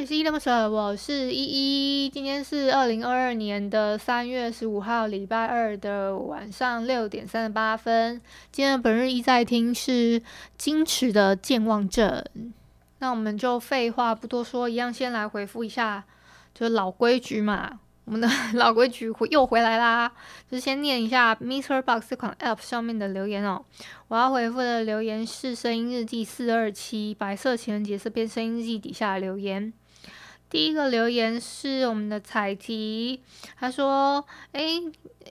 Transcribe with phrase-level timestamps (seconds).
[0.00, 2.08] 里是依依，我是依依。
[2.08, 8.18] 今天是二零二二年的三月十五号，礼拜二的晚上六点三十八分。
[8.50, 10.22] 今天的本日一在听是
[10.58, 12.24] 矜持的健忘症。
[13.00, 16.04] 那我们就废话不多说，一样先来回复一下，
[16.54, 17.80] 就是老规矩嘛。
[18.06, 20.10] 我们的 老规矩回又回来啦，
[20.50, 23.62] 就是先念一下 Mister Box 这款 App 上面的留言哦。
[24.08, 29.70] 我要回复的留言是《声音日记》四二七白色情人节这篇《声音日记》底下的留言。
[30.50, 33.22] 第一个留言是我们的彩提，
[33.56, 34.82] 他说：“哎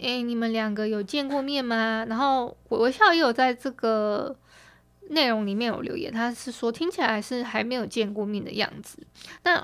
[0.01, 4.33] 哎，你们两个有见过面吗？”然后微笑也有在这个
[5.09, 8.97] 内容里面有留言，他是说听起来是还没有见过面的样子。
[9.43, 9.63] 那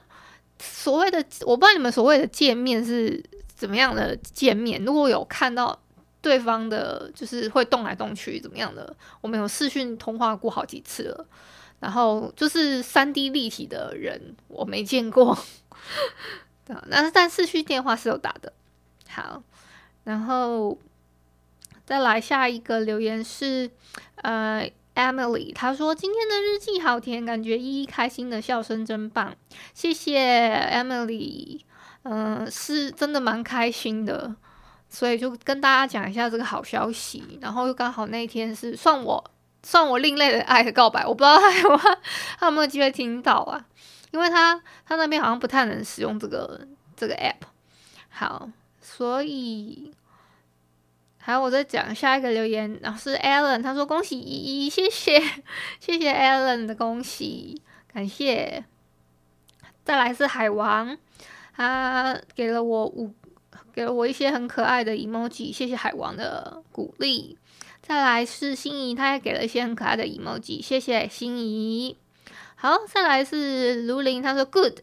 [0.60, 4.84] 所谓的我不知道你们所谓的见面是怎么样的见面？
[4.84, 5.80] 如果有看到
[6.22, 8.94] 对方的，就是会动来动去怎么样的？
[9.22, 11.26] 我们有视讯通话过好几次了，
[11.86, 15.38] 然后就是三 D 立体的人我没见过，
[16.66, 18.52] 对，但是但视讯电话是有打的。
[19.08, 19.44] 好，
[20.04, 20.76] 然后
[21.86, 23.70] 再来下一个留言是
[24.16, 24.68] 呃。
[24.96, 29.36] Emily，她说今天的日记好甜，感觉依依开心的笑声真棒，
[29.74, 30.18] 谢谢
[30.72, 31.60] Emily，
[32.04, 34.34] 嗯、是真的蛮开心的，
[34.88, 39.22] 所以就跟大家讲一下这个好消息，然后又刚好那天是算我
[39.66, 41.98] 算我另类的爱的告白，我不知道他有没有
[42.38, 43.66] 他有没有机会听到啊，
[44.12, 47.48] 因为他他那边好像不太能使用这个这个 app，
[48.10, 48.48] 好，
[48.80, 49.92] 所以。
[51.18, 55.20] 还有，我再讲下一个留言，然后是 Alan，他说恭喜依依，谢谢
[55.82, 57.60] 谢谢 Alan 的恭喜，
[57.92, 58.64] 感谢。
[59.84, 60.96] 再来是海王，
[61.56, 63.12] 他给了我五，
[63.74, 67.40] 给了我一些很可爱的 emoji，谢谢海王的鼓励。
[67.88, 71.96] 再来是心仪，他也给了一些很可爱的 emoji，谢谢心仪。
[72.56, 74.80] 好，再来是卢林，他说 good，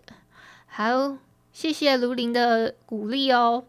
[0.67, 1.17] 好，
[1.53, 3.65] 谢谢卢林的鼓励哦。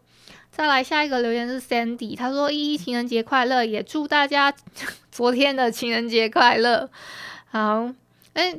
[0.51, 4.53] 再来下一个留言是 Sandy，他说：“依依情人节快乐，也祝大家
[5.11, 6.87] 昨天的情人节快乐。”
[7.49, 7.91] 好，
[8.33, 8.55] 哎，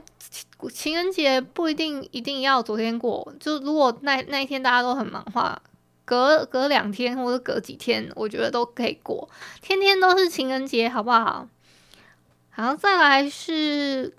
[0.73, 5.63] 情人节不一定一定要昨天过，就如果那那一天大家都很忙的话，
[6.05, 9.29] 隔隔两天或者隔几天，我觉得都可以过。
[9.61, 11.49] 天天都是情人节，好不好？
[12.51, 14.15] 好，再来是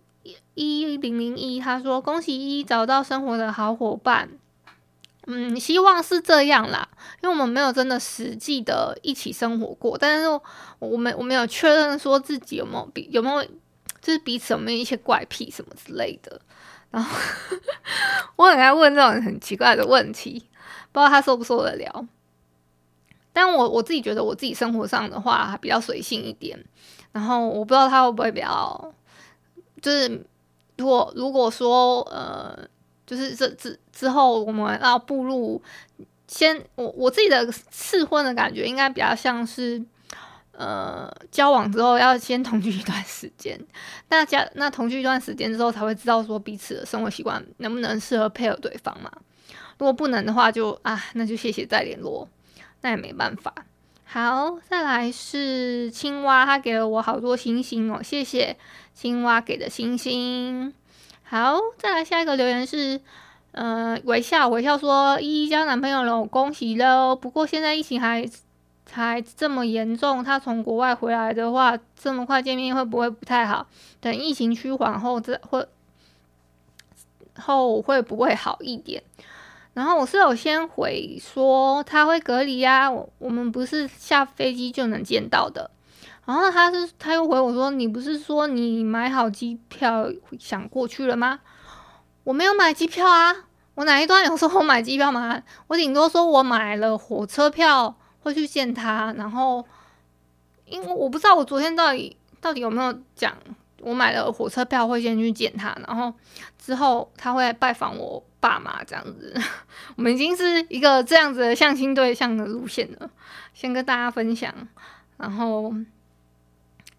[0.55, 4.29] 一零零一，他说：“恭喜依依找到生活的好伙伴。”
[5.27, 6.87] 嗯，希望是这样啦，
[7.23, 10.27] 因为我们没有真的实际的一起生活过，但是
[10.77, 13.43] 我们我们有确认说自己有没有比有没有
[14.01, 16.39] 就是彼此有没有一些怪癖什么之类的。
[16.91, 17.17] 然后
[18.37, 20.47] 我很爱问这种很奇怪的问题，
[20.95, 22.07] 不知道他受不受得了。
[23.33, 26.57] 但我我自己觉得我自己生活上的话还比较随性一点，
[27.11, 28.93] 然后我不知道他会不会比较
[29.81, 30.25] 就是
[30.77, 32.67] 如果如果说呃。
[33.07, 35.61] 就是这之之后，我们要步入
[36.27, 39.79] 先我我自己的试婚的感觉，应该比较像是
[40.53, 43.63] 呃交往之后要先同居一段时间，
[44.09, 49.11] 大家那同居一段时间之后才会知道说彼此的生活习惯能不能适合配合对方嘛。
[49.77, 52.27] 如果不能的话就，啊那就谢谢再联络，
[52.81, 53.53] 那也没办法。
[54.05, 58.55] 好，再来是青蛙，他给了我好多星星哦，谢谢
[58.93, 60.73] 青蛙给的星星。
[61.23, 63.01] 好，再来下一个留言是，
[63.51, 67.15] 呃，微笑微笑说依依交男朋友了，恭喜喽！
[67.15, 68.29] 不过现在疫情还
[68.89, 73.67] 还这么严重，他从国外回来的话，这么快见面会不会不太好？
[73.99, 75.67] 等疫情趋缓后再会
[77.37, 79.03] 后会不会好一点？
[79.75, 85.69] 然后我是有先回说他会隔离呀，我我们不是下飞机就能见到的。
[86.25, 90.09] 然后他是他又回我说：“你不是说你买好机票
[90.39, 91.41] 想过去了吗？”
[92.23, 93.35] 我没有买机票啊！
[93.75, 95.43] 我哪一段有说我买机票吗？
[95.67, 99.13] 我顶多说我买了火车票会去见他。
[99.17, 99.63] 然后，
[100.65, 103.37] 因为我不知道我昨天到底到底有没有讲
[103.81, 106.11] 我买了火车票会先去见他，然后
[106.57, 109.33] 之后他会拜访我爸妈这样子。
[109.97, 113.09] 我们已经是一个这样子的相亲对象的路线了，
[113.53, 114.53] 先跟大家分享，
[115.17, 115.73] 然后。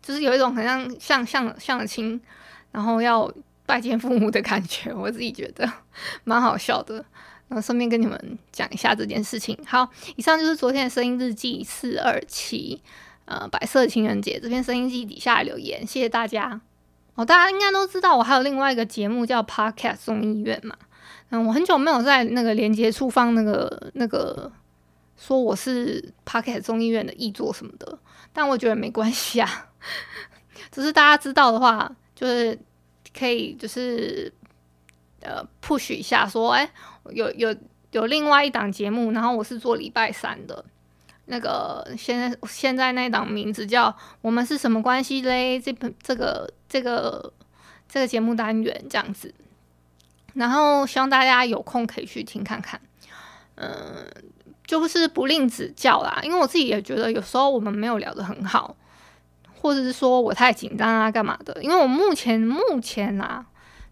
[0.03, 2.21] 就是有一种很像像像相亲，
[2.71, 3.29] 然后要
[3.67, 5.69] 拜见父母的感觉，我自己觉得
[6.23, 7.05] 蛮好笑的。
[7.49, 9.59] 然后顺便跟你们讲一下这件事情。
[9.67, 12.81] 好，以上就是昨天的声音日记四二七，
[13.25, 16.61] 呃，白色情人节这篇声音记底下留言，谢谢大家。
[17.17, 20.77] 哦，大家应该都知道，我还有另外一个节目叫 Podcast 送医院嘛。
[21.31, 24.51] 嗯，我很久没有在那个连接处放那个那个
[25.17, 27.99] 说我是 Podcast 综艺院的译作什么的，
[28.33, 29.69] 但我觉得没关系啊。
[30.71, 32.59] 只是大家知道的话，就是
[33.17, 34.33] 可以就是
[35.21, 36.71] 呃 push 一下，说，哎，
[37.11, 37.55] 有有
[37.93, 40.65] 有另外一档节目，然后我是做礼拜三的，
[41.27, 43.91] 那个现在现在那档名字叫
[44.21, 47.33] 《我们是什么关系嘞》，这本这个这个
[47.89, 49.33] 这个节目单元这样子，
[50.37, 52.81] 然后希望大家有空可以去听看看，
[53.57, 54.07] 嗯，
[54.65, 58.77] 就是不吝指教啦，因为我自己也觉得有时候我们没有聊得很好。
[59.59, 61.61] 或者是说我太紧张啊，干嘛的？
[61.61, 63.45] 因为我目前目前啊，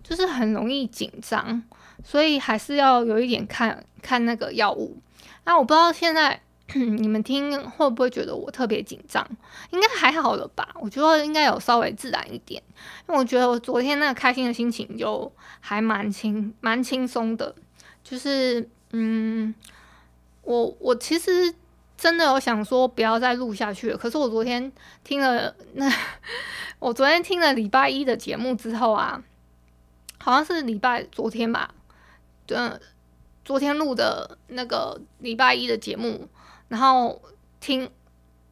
[0.04, 1.60] 就是很容易紧张，
[2.04, 4.96] 所以还是要有一点看看那个药物。
[5.44, 6.40] 那我不知道现在
[6.74, 9.26] 你们听会不会觉得我特别紧张？
[9.70, 10.68] 应该还好了吧？
[10.80, 12.62] 我觉得应该有稍微自然一点，
[13.08, 15.30] 因为我觉得我昨天那个开心的心情就
[15.60, 17.54] 还蛮轻蛮轻松的，
[18.02, 19.54] 就是嗯，
[20.42, 21.54] 我我其实。
[21.96, 24.70] 真的有想说不要再录下去了，可是我昨天
[25.04, 25.90] 听了那，
[26.80, 29.22] 我昨天听了礼拜一的节目之后啊，
[30.18, 31.72] 好像是礼拜昨天吧，
[32.48, 32.78] 嗯，
[33.44, 36.28] 昨天录的那个礼拜一的节目，
[36.74, 37.22] 然后
[37.60, 37.88] 听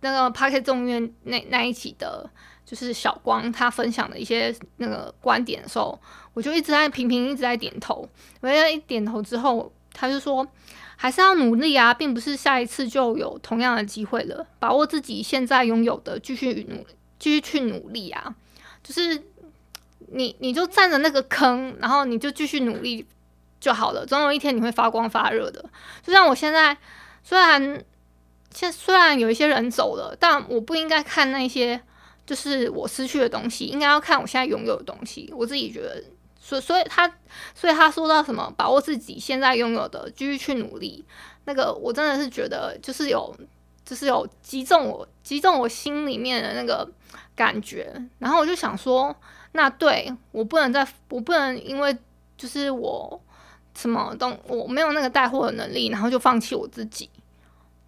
[0.00, 2.30] 那个 Podcast 众院那那一期的，
[2.64, 6.00] 就是小光他分享的一些那个观点的时候，
[6.32, 8.08] 我就一直在频频一直在点头，
[8.40, 10.46] 我一点头之后，他就说。
[10.94, 14.46] 还是要努力啊，并不是下一次就有同样的机会了。
[14.60, 16.86] 把握自己现在拥有的，继续努，
[17.18, 18.32] 继续去努力啊！
[18.84, 19.20] 就是
[20.12, 23.04] 你，你就站着那个坑，然后你就继续努力
[23.58, 24.06] 就好了。
[24.06, 25.64] 总有一天你会发光发热的。
[26.04, 26.76] 就像我现在，
[27.24, 27.82] 虽然
[28.54, 31.80] 现虽然有一些人走了，但我不应该看那些
[32.26, 35.32] 就是我失去的东西，应该要看我现在拥有的东西。
[35.36, 36.02] 我自己觉得。
[36.44, 37.08] 所所以他，
[37.54, 41.04] 所以他说到什么，把握自己现在拥有的，继续去努力。
[41.44, 43.32] 那个我真的是觉得，就是有，
[43.84, 46.90] 就是有击中我，击中我心里面的那个
[47.36, 47.94] 感觉。
[48.18, 49.14] 然后我就想说，
[49.52, 51.96] 那对我不能再，我不能因为
[52.36, 53.22] 就是我
[53.76, 57.08] 什么东，我没有那个带货的能力，然后就放弃我自己。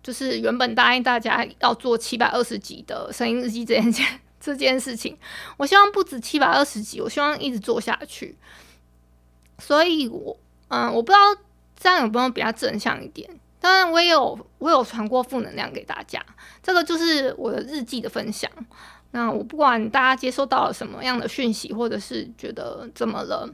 [0.05, 4.03] 就是原本答应大家要做七百二十集的声音日记这件事。
[4.45, 5.17] 这件事情，
[5.57, 8.37] 我希望不止七百二十集，我希望一直做下去。
[9.59, 11.41] 所以我，我嗯，我不知道
[11.81, 13.27] 这样有没有比较正向一点。
[13.59, 16.23] 当然，我也有我有传过负能量给大家，
[16.63, 18.51] 这个就是我的日记的分享。
[19.13, 23.49] 那我不管大家接收到了什么样的讯息，或者是觉得怎么了，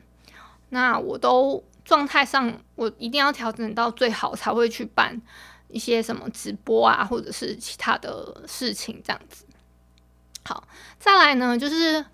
[0.71, 5.23] 那我都状态上我一定要调整到最好，才会去办
[5.73, 9.45] 一些什么直播啊，或者是其他的事情这样子。
[10.45, 10.67] 好，
[10.99, 12.05] 再来呢，就是，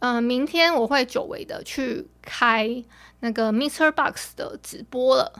[0.00, 2.82] 嗯、明天我会久违的去开
[3.20, 3.92] 那个 Mr.
[3.92, 5.32] Box 的直播了，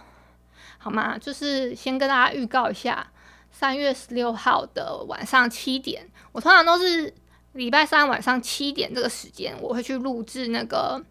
[0.78, 1.18] 好吗？
[1.18, 3.10] 就是先跟大家预告一下，
[3.50, 7.12] 三月十六号的晚上七点，我通常都是
[7.52, 11.02] 礼拜三晚上七点这个时间，我会去录制那个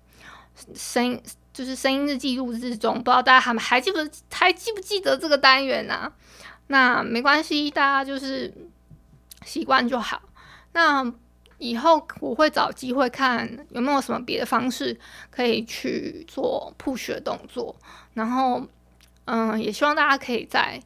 [0.75, 1.21] 声音，
[1.51, 3.97] 就是声音日记录制中，不知道大家还还记不
[4.31, 6.13] 还记不记得这个单元啊？
[6.67, 8.53] 那没关系，大家就是
[9.45, 10.21] 习惯就好。
[10.73, 11.13] 那
[11.59, 14.99] 以后我会找机会看有没有什么别的方式
[15.29, 17.75] 可以去做 push 的动作，
[18.13, 18.65] 然后，
[19.25, 20.81] 嗯，也希望大家可以在，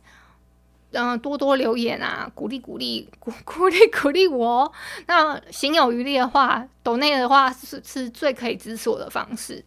[0.92, 4.72] 嗯，多多留言啊，鼓励鼓励鼓鼓励鼓励我。
[5.08, 9.64] 那行有余力的话，抖内的话是是最可以支持我的方式。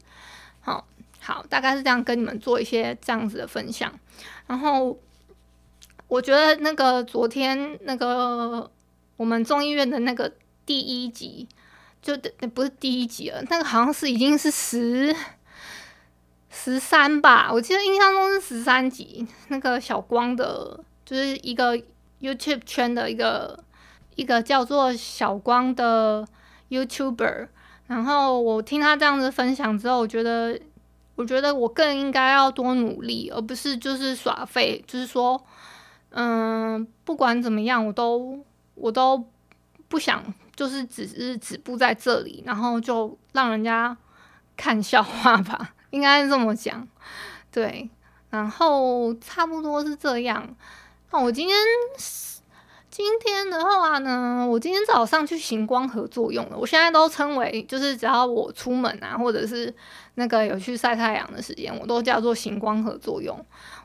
[0.60, 0.86] 好，
[1.20, 3.92] 好，大概是这样跟你们做一些这样子的分享。
[4.46, 4.96] 然后，
[6.10, 8.70] 我觉得那个昨天那个
[9.16, 10.30] 我们众议院的那个。
[10.66, 11.48] 第一集
[12.00, 12.16] 就
[12.54, 15.12] 不是第一集了，那个好像是已经是十
[16.48, 19.26] 十三吧，我记得印象中是十三集。
[19.48, 21.76] 那个小光的，就是一个
[22.20, 23.58] YouTube 圈的一个
[24.14, 26.24] 一个叫做小光的
[26.68, 27.48] YouTuber。
[27.88, 30.56] 然后我听他这样子分享之后，我觉得
[31.16, 34.84] 我觉得我更应该要多努力，而不是就是耍废。
[34.86, 35.44] 就是说，
[36.10, 39.24] 嗯，不管怎么样，我都我都
[39.88, 40.22] 不想。
[40.56, 43.96] 就是只是止步在这里，然后就让人家
[44.58, 46.86] 看笑话吧，应该是这么讲。
[47.50, 47.88] 对，
[48.28, 50.46] 然后差不多是这样。
[51.10, 51.56] 那我今天
[52.90, 56.58] 今天的话呢，我今天早上去行光合作用了。
[56.58, 59.72] 我现在都称为，就是只要我出门啊，或者是
[60.16, 63.38] 那个有去晒太阳的时间，我都叫做行光合作用。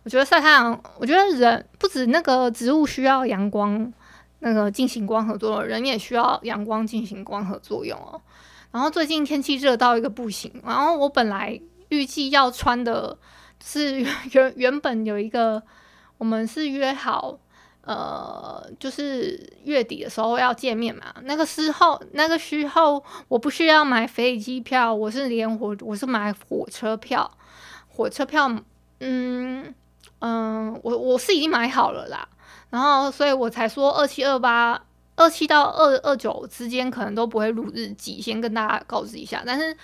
[0.03, 3.93] 我觉得晒太阳，我觉得人不止那个植物需要阳光。
[4.39, 8.21] 那个进行光合作用，人也需要阳光进行光合作用哦。
[8.69, 11.59] 然后最近天气热到一个不行，然后我本来
[11.89, 13.17] 预计要穿的
[13.63, 15.63] 是原原本有一个，
[16.19, 17.39] 我们是约好，
[17.85, 21.15] 呃，就是月底的时候要见面嘛。
[21.23, 27.31] 那个时候，那个时候我不需要买飞机票，我是连火，我是买火车票。
[27.87, 28.51] 火车票，
[28.99, 29.73] 嗯
[30.19, 32.27] 嗯，我我是已经买好了啦，
[32.69, 34.83] 然后所以我才说二七二八
[35.15, 39.43] 二七到二二九之间可能都不会录日记，先跟大家告知一下。
[39.45, 39.77] 但是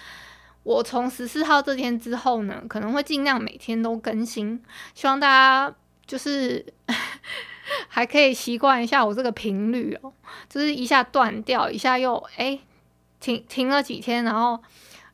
[0.64, 4.62] 我从十四号这天之后呢，可能会尽量每天都更新，
[4.94, 5.74] 希望大家
[6.06, 6.66] 就是
[7.88, 10.14] 还可以习惯一下我这个频率哦，
[10.50, 12.60] 就是一下断掉，一下又哎
[13.20, 14.62] 停停了几天，然后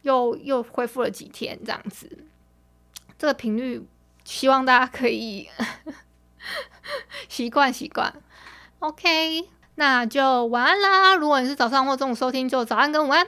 [0.02, 2.26] 又又恢复了几天这样子。
[3.18, 3.86] 这个频率，
[4.24, 5.50] 希望大家可以
[7.28, 8.14] 习惯习惯。
[8.80, 11.16] OK，那就晚安啦。
[11.16, 13.28] 如果你是早上或中午收听，就早安跟午安。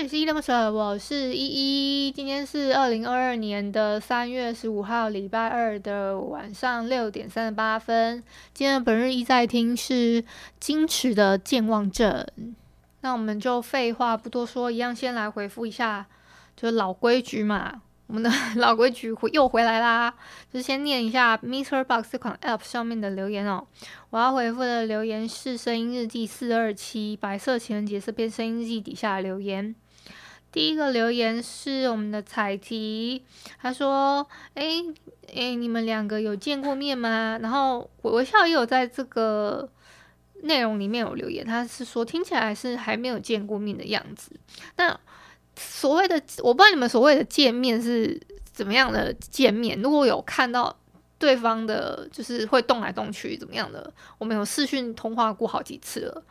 [0.00, 2.10] 这里是依依恋不舍，我是依依。
[2.10, 8.24] 今天是二零二二年的三月十五号，礼拜二的晚上六点三十八分。
[8.54, 10.24] 今天的本日一在听是
[10.58, 12.26] 矜持的健忘症。
[13.02, 16.06] 那我们就废话不多说，一样先来回复一下，
[16.56, 17.82] 就是老规矩嘛。
[18.06, 20.14] 我们的 老规矩回又回来啦，
[20.50, 23.66] 就是先念一下 MixerBox 这款 App 上面的留言哦。
[24.08, 29.76] 我要回复的留言是声音日记四二七白色情人节这篇声音日记底下留言。
[30.52, 33.24] 第一个留言是我们的彩提，
[33.60, 34.84] 他说：“哎
[35.34, 39.68] 哎，你们两个有见过面吗？”然后微笑也有在这个
[40.42, 44.32] 内容里面有留言，他是说听起来是还没有见过面的样子。
[44.76, 44.98] 那
[45.56, 48.20] 所谓的我不知道你们所谓的见面是
[48.52, 49.80] 怎么样的见面？
[49.80, 50.76] 如果有看到
[51.18, 53.92] 对方的，就是会动来动去怎么样的？
[54.18, 56.24] 我们有视讯通话过好几次了，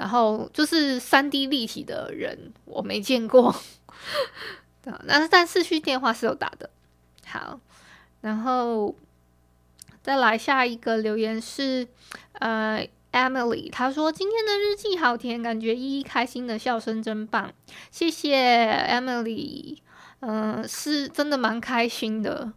[0.00, 3.54] 然后就是三 D 立体的人我没见过，
[5.06, 6.70] 但是但市区电话是有打的。
[7.26, 7.60] 好，
[8.22, 8.94] 然后
[10.02, 11.86] 再来下一个留言是
[12.32, 12.88] 呃。
[13.12, 17.50] Emily，她说今天的日记好甜，感觉依依开心的笑声真棒，
[17.90, 19.78] 谢谢 Emily，
[20.20, 22.52] 嗯，是真的蛮开心的，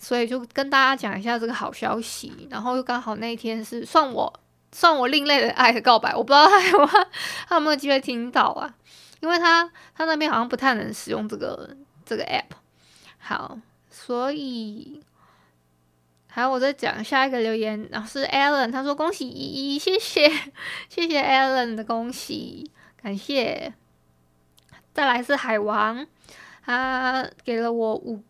[0.00, 4.40] 所以就跟大家讲一下这个好消息，然后又刚好那天是算我
[4.72, 6.86] 算我另类的爱的告白，我不知道他有
[7.48, 8.74] 他有没有机会听到啊，
[9.20, 12.56] 因为他他那边好像不太能使用这个这个 app，
[13.18, 13.58] 好，
[13.90, 15.02] 所以。
[16.34, 20.30] 还有，我再讲下一个留言，然后是 Alan，他说恭喜依依，谢谢
[20.88, 22.70] 谢谢 Alan 的恭喜，
[23.02, 23.74] 感谢。
[24.94, 26.06] 再来是海王，
[26.64, 28.24] 他给了我五，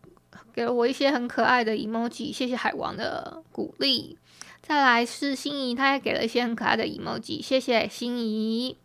[0.53, 4.17] 给了我一些很可爱的 emoji，谢谢海王的鼓励。
[4.65, 8.77] 再来是心仪，他也给了一些很可爱的 emoji，谢谢心仪。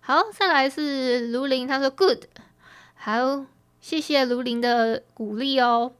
[0.00, 2.24] 好，再来是卢林，他说 good，
[2.94, 3.44] 好，
[3.78, 5.92] 谢谢卢林的鼓励哦。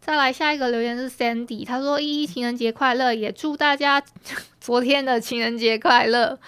[0.00, 4.02] 再来下一个留言是 Sandy，他说：“依依情人节快乐，也祝大家
[4.58, 6.38] 昨天的情人节快乐。”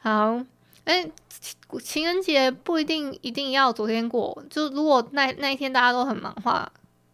[0.00, 0.40] 好，
[0.84, 1.10] 哎，
[1.82, 6.70] 情人节不一定一定要昨天过，就如果那那一天大家都很忙的话，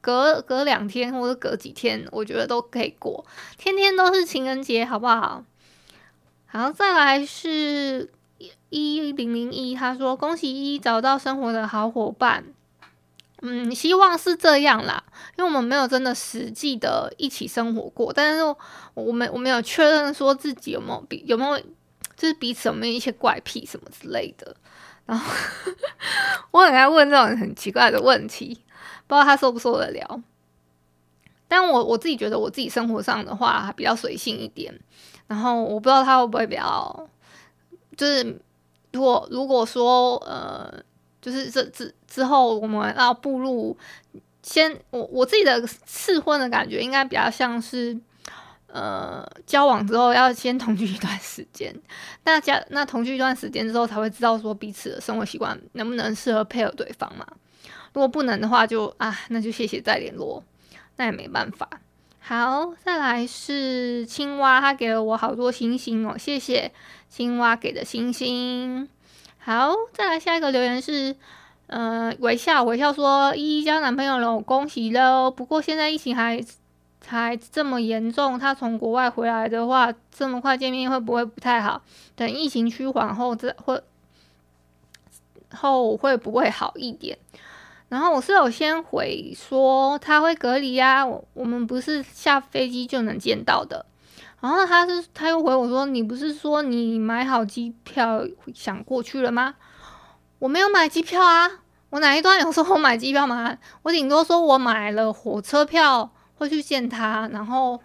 [0.08, 3.26] 隔隔两天或者隔几天，我觉得都可以过。
[3.58, 5.44] 天天都是情人节，好不好？
[6.46, 8.10] 好，再来是
[8.70, 12.46] 一零零一，他说：“恭喜依依找到生活的好伙伴。”
[13.42, 15.04] 嗯，希望是这样啦，
[15.36, 18.42] 因为我们没有真的实际的一起生活过，但是
[18.94, 21.58] 我们我们有确认说自己有没有比有没有
[22.16, 24.56] 就是彼此有没有一些怪癖什么之类的。
[25.04, 25.30] 然后
[26.50, 28.58] 我很爱问这种很奇怪的问题，
[29.06, 30.22] 不知道他受不受得了。
[31.46, 34.78] 但我我自己觉得我自己生活上的话比较随性一点，
[35.26, 37.08] 然后我不知道他会不会比较
[37.96, 38.40] 就是
[38.92, 40.82] 如果如果说呃。
[41.20, 43.76] 就是这之之后，我们要步入
[44.40, 47.98] 先我我自己的试婚的感觉，应该比较像是
[48.68, 51.74] 呃交往之后要先同居一段时间，
[52.22, 57.26] 那家那同居一段时间之后才会知道说彼此的生活习惯能不能适合配合对方嘛。
[57.92, 60.42] 如果不能的话就，啊那就谢谢再联络，
[60.96, 61.68] 那也没办法。
[62.20, 66.70] 好，再来是青蛙，他给了我好多星星哦，谢谢
[67.08, 68.88] 青蛙给的星星。
[69.38, 71.16] 好，再来下一个留言是，
[71.68, 75.30] 呃，微笑微笑说依依交男朋友了，恭喜喽！
[75.30, 76.44] 不过现在疫情还
[77.06, 81.80] 还这么严重，他从国外回来的话，这么快见面会不会不太好？
[82.14, 83.80] 等疫情趋缓后再会
[85.54, 87.16] 后会不会好一点？
[87.88, 93.86] 然后我是有先回说他会隔离呀，我我们不是下飞机就能见到的。
[94.40, 98.22] 然后他是他又回我说：“你不是说你买好机票
[98.54, 99.54] 想过去了吗？”
[100.38, 101.50] 我没有买机票啊，
[101.90, 103.56] 我哪一段有说我买机票吗？
[103.82, 107.80] 我顶多说我买了火车票会去见他，然后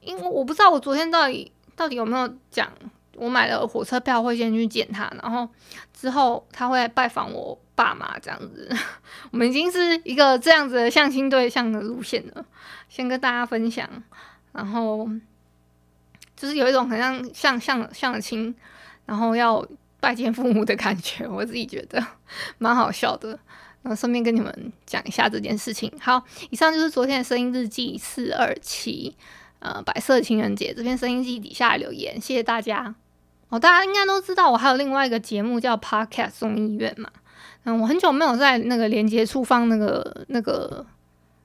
[0.00, 2.70] 因为我不知道我昨天到底到底有没有讲。
[3.18, 5.48] 我买了火车票，会先去见他，然后
[5.92, 8.68] 之后他会拜访我爸妈，这样子。
[9.30, 12.44] 我们已经是一个这样子的相亲对象的路线了，
[12.88, 13.88] 先跟大家分享。
[14.52, 15.08] 然后
[16.36, 18.54] 就是有一种很像像像相亲，
[19.06, 19.64] 然后要
[20.00, 22.04] 拜见父母的感觉，我自己觉得
[22.58, 23.38] 蛮好笑的。
[23.80, 25.92] 然后顺便跟你们讲一下这件事情。
[26.00, 29.16] 好，以上就是昨天的声音日记四二七，
[29.60, 32.96] 呃，白色情人节这篇声音记底下留言，谢谢大家。
[33.48, 37.10] 哦，大家应该都知道，我还有另外一个节目叫 Podcast 综艺院嘛。
[37.64, 40.84] 嗯，我很久没有在那个连接处放那个那个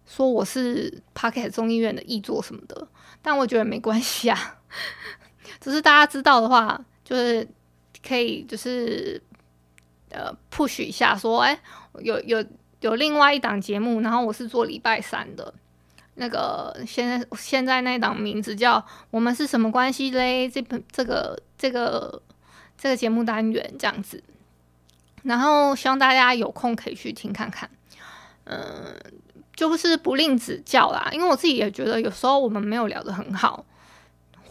[0.06, 2.88] 说我是 Podcast 综艺院的译作什么的，
[3.22, 4.58] 但我觉得没关系啊。
[5.60, 7.48] 只是大家知道的话，就是
[8.06, 9.22] 可以就是
[10.12, 11.60] 呃 push 一下说，说哎，
[12.00, 12.44] 有有
[12.82, 15.54] 有另外一档节目，然后我是做礼拜三的。
[16.16, 18.78] 那个现在现在那档名字叫
[19.10, 20.48] 《我们是什么关系嘞》？
[20.54, 22.22] 这本这个这个
[22.78, 24.22] 这个节目单元这样子，
[25.24, 27.70] 然后希望大家有空可以去听看看，
[28.44, 28.94] 嗯，
[29.56, 31.08] 就是不吝指教啦。
[31.14, 33.66] 因为我自己也觉得有时候我们没有聊得很好，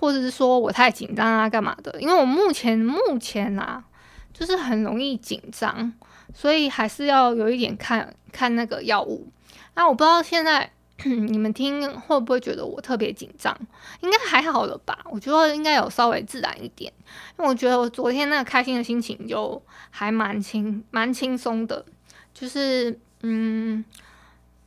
[0.01, 2.01] 或者是说我太紧张啊，干嘛的？
[2.01, 3.85] 因为我目前目前啊，
[4.33, 5.93] 就是很容易紧张，
[6.33, 9.29] 所以还是要有一点看看那个药物。
[9.75, 10.73] 那我不知道现在。
[11.31, 13.57] 你们听会不会觉得我特别紧张？
[14.01, 14.99] 应该还好了吧？
[15.11, 16.93] 我觉得应该有稍微自然一点，
[17.39, 21.85] 因为我觉得我昨天那个开心的心情就还蛮轻蛮轻松的。
[22.33, 23.85] 就是嗯，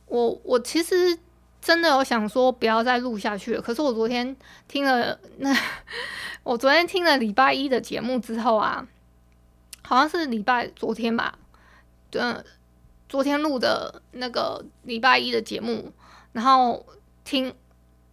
[0.06, 1.18] 我我其实
[1.60, 4.36] 真的有想说不要再录下去了，可是我昨天
[4.68, 5.56] 听了那
[6.44, 8.86] 我昨天听了礼拜一的节目之后啊，
[9.82, 11.38] 好像是礼拜昨天吧，
[12.10, 12.22] 对，
[13.08, 15.92] 昨天录的那个礼拜一的节目。
[16.36, 16.84] 然后
[17.24, 17.50] 听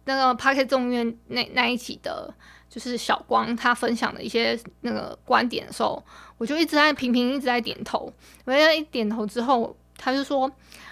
[0.06, 2.32] 那个 Podcast 综艺院那那一集的，
[2.70, 6.02] 就是小光他分享的一些那个观点的时候，
[6.38, 8.10] 我就一直在频频一直在点头。
[8.46, 10.50] 我一点头之后，他就说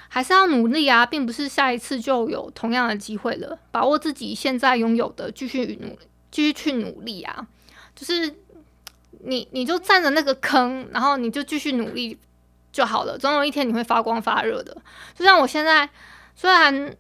[0.09, 3.59] 还是要努力啊，并不是下一次就有同样的机会了。
[3.71, 5.99] 把握自己现在拥有的，继续努，
[6.31, 7.47] 继续去努力啊。
[7.97, 8.37] 就是
[9.25, 12.18] 你你就站着那个坑，然后你就继续努力
[12.71, 13.16] 就好了。
[13.16, 14.77] 总有一天你会发光发热的。
[15.14, 15.88] 就像我现在
[16.37, 16.95] 虽然。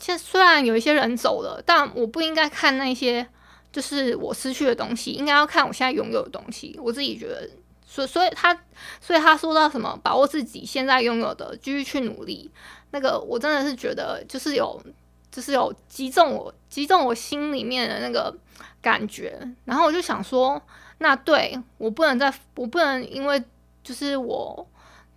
[0.00, 3.26] 现虽然有一些人走了，但我不应该看那些
[3.72, 6.78] 就是我失去的东西，应该要看我现在拥有的东西。
[6.82, 7.48] 我自己觉得，
[7.86, 8.58] 所所以他
[9.00, 12.50] 所以他说到什么把握自己现在拥有的，继续去努力。
[12.90, 14.80] 那个我真的是觉得就是有
[15.30, 18.34] 就是有击中我击中我心里面的那个
[18.80, 19.38] 感觉。
[19.64, 20.60] 然后我就想说，
[20.98, 23.42] 那对我不能再我不能因为
[23.82, 24.66] 就是我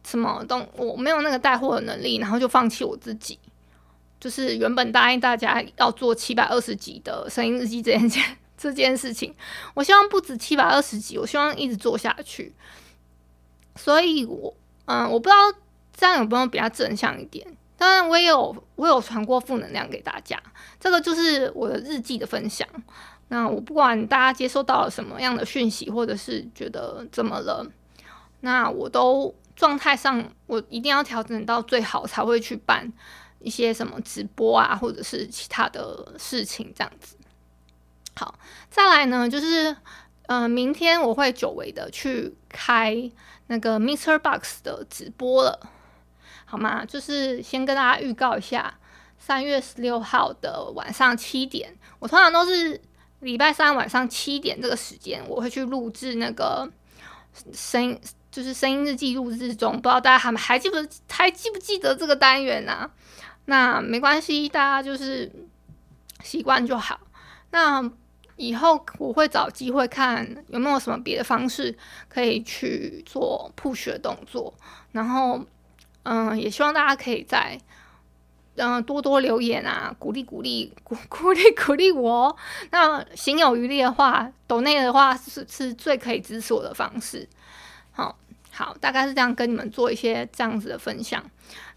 [0.05, 3.37] 什么东我没有那个带货的能力，然后就放弃我自己。
[4.19, 8.23] 就是原本答应大家要做七百二十集的声音日记这件件
[8.57, 9.33] 这件事情，
[9.73, 12.53] 我希望不止七百二十集，我希望一直做下去。
[13.75, 14.53] 所以我
[14.85, 15.35] 嗯，我不知道
[15.95, 17.47] 这样有没有比较正向一点。
[17.77, 20.37] 当然，我也有我有传过负能量给大家，
[20.77, 22.67] 这个就是我的日记的分享。
[23.29, 27.65] 那我不管大家接收到了什么样的讯息，或者是觉得怎么了，
[28.41, 32.91] 那我都状态上我一定要调整到最好才会去办。
[33.39, 37.15] 一些什么直播啊，或者是其他的事情这样子。
[38.15, 38.37] 好，
[38.69, 39.75] 再来呢，就是
[40.27, 43.09] 嗯、明天我会久违的去开
[43.47, 45.59] 那个 MixerBox 的直播了，
[46.45, 46.85] 好吗？
[46.85, 48.77] 就是先跟大家预告一下，
[49.17, 52.79] 三月十六号的晚上七点，我通常都是
[53.21, 56.69] 礼拜三晚上七点这个时间，我会去录制那个
[57.51, 57.99] 声音，
[58.29, 60.75] 就是声音日记录制中，不知道大家还还记不
[61.09, 62.91] 还记不记得这个单元啊？
[63.49, 65.31] 那没关系，大家就是
[66.23, 66.99] 习惯就好。
[67.49, 67.83] 那
[68.35, 71.75] 以后我会找机会看有没有什么别的方式
[72.07, 74.53] 可以去做 push 的动作。
[74.91, 75.43] 然后，
[76.03, 77.59] 嗯，也希望大家可以在
[78.57, 82.37] 嗯多多留言啊，鼓励鼓励鼓 鼓励鼓励我。
[82.69, 87.27] 那行有余力的话，抖内的话是是最可以支持我的方式。
[87.91, 88.15] 好，
[88.51, 91.23] 好，大概是这样跟你们做一些这样子的分享。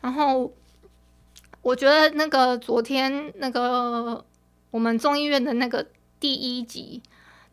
[0.02, 0.52] 然后。
[1.62, 4.24] 我觉得那个昨天那个
[4.70, 5.86] 我们众议院的那个
[6.20, 7.02] 第一集，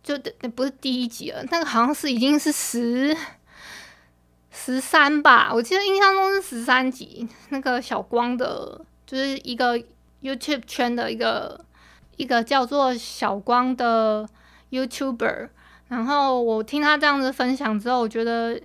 [0.03, 0.17] 就
[0.55, 3.15] 不是第一集了，那个好像是已经是十
[4.51, 7.27] 十三吧，我记得印象中是十三集。
[7.49, 9.79] 那个小光的，就是一个
[10.21, 11.63] YouTube 圈的一个
[12.17, 14.27] 一个叫做小光的
[14.71, 15.49] YouTuber，
[15.87, 18.59] 然后我听他这样子分享之后，我觉得，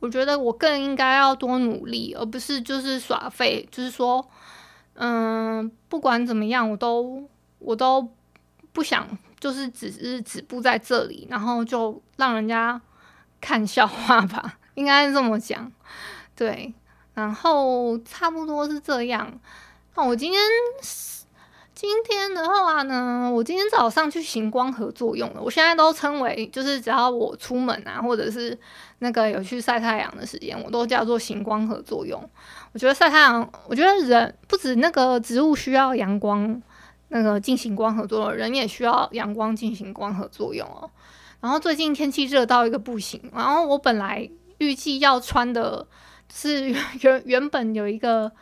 [0.00, 4.26] 我觉得我更应该要多努力，而不是就是耍废，就是说，
[4.94, 7.28] 嗯，不管怎么样，我都
[7.58, 8.08] 我都
[8.72, 9.06] 不想，
[9.40, 12.80] 就是只是止步在这里，然后就让人家
[13.40, 15.70] 看笑话吧，应该是这么讲，
[16.36, 16.72] 对，
[17.14, 19.32] 然后差不多是这样。
[19.94, 20.40] 那我今天
[21.74, 25.42] 今天的话呢，我今天早上去行光合作用了。
[25.42, 28.56] 我现在都称为，就是只要我出门啊，或者是
[29.00, 32.22] 那个有去晒太阳的时间，我都叫做行光合作用。
[32.72, 36.60] 我觉得晒太阳，我觉得人不止那个植物需要阳光，
[37.08, 40.90] 那个进行光合作用，人也需要阳光进行光合作用哦。
[41.40, 45.86] 然后最近天气热到一个不行，然后我本来预计要穿的
[46.32, 48.32] 是原原本有一个。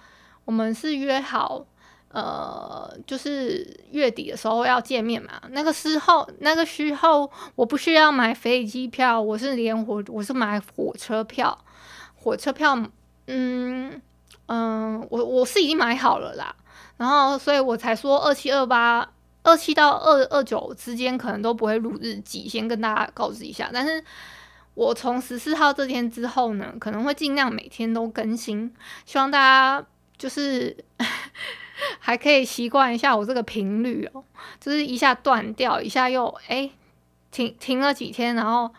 [0.47, 1.65] 我们是约好，
[2.09, 5.41] 呃，就是月底的时候要见面嘛。
[5.51, 11.57] 那个时候，那个时候我不需要买飞机票，我是连火，我是买火车票。
[12.17, 12.85] 火车票，
[13.29, 14.01] 嗯
[14.51, 16.55] 嗯，我我是已经买好了啦。
[16.97, 19.09] 然后，所以我才说二七二八，
[19.45, 23.71] 二七到二二九之间可能都不会录日记，先跟大家告知一下。
[23.73, 24.03] 但是
[24.75, 28.75] 我从十四号这天之后呢，可能会尽量每天都更新，
[29.07, 29.87] 希望大家。
[30.19, 30.77] 就是
[31.99, 34.23] 还可以习惯一下我这个频率哦，
[34.61, 36.71] 就是一下断掉，一下又哎、
[37.31, 38.71] 停停了几天，然后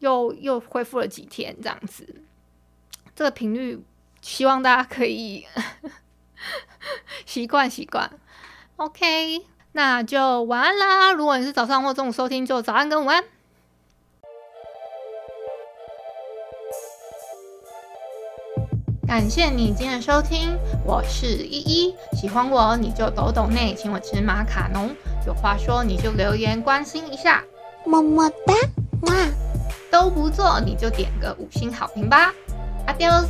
[0.00, 2.06] 又又恢复了几天这样子。
[3.16, 3.82] 这个频率
[4.22, 5.46] 希望大家可以
[7.26, 8.10] 习惯习惯。
[8.76, 11.12] OK，那就晚安啦。
[11.12, 13.24] 如果你是早上或中午收听，就早安跟午安。
[19.06, 20.56] 感谢你今天的收听，
[20.86, 21.94] 我是依依。
[22.16, 24.88] 喜欢我你就抖抖内，请我吃马卡龙。
[25.26, 27.44] 有话说你就留言关心一下，
[27.84, 28.54] 么么哒，
[29.02, 29.14] 哇，
[29.90, 32.32] 都不做你就点个五星好评吧。
[32.86, 33.26] Adios。